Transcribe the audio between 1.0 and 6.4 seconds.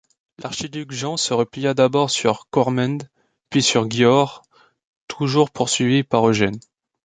se replia d'abord sur Körmend, puis sur Győr, toujours poursuivi par